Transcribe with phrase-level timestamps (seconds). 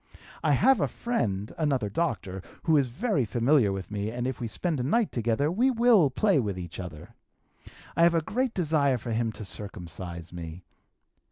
[0.43, 4.47] I have a friend (another doctor) who is very familiar with me and if we
[4.47, 7.13] spend a night together we will play with each other.
[7.95, 10.63] I have a great desire for him to circumcize me.